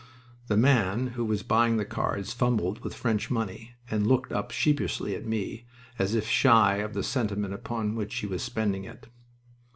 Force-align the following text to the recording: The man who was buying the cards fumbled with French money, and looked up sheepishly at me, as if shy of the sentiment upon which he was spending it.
The 0.47 0.57
man 0.57 1.09
who 1.09 1.23
was 1.23 1.43
buying 1.43 1.77
the 1.77 1.85
cards 1.85 2.33
fumbled 2.33 2.79
with 2.79 2.95
French 2.95 3.29
money, 3.29 3.75
and 3.87 4.07
looked 4.07 4.31
up 4.31 4.49
sheepishly 4.49 5.15
at 5.15 5.27
me, 5.27 5.67
as 5.99 6.15
if 6.15 6.27
shy 6.27 6.77
of 6.77 6.95
the 6.95 7.03
sentiment 7.03 7.53
upon 7.53 7.93
which 7.93 8.15
he 8.15 8.25
was 8.25 8.41
spending 8.41 8.83
it. 8.83 9.05